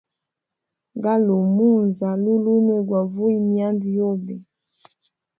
Galua 1.03 1.45
munza 1.55 2.09
lolunwe 2.23 2.77
gwa 2.87 3.01
vuye 3.11 3.37
myanda 3.47 3.87
yobe. 3.97 4.35